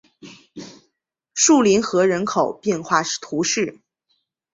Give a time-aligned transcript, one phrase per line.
[1.35, 3.79] 树林河人口变化图示